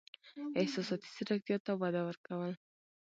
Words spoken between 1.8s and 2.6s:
وده ورکول: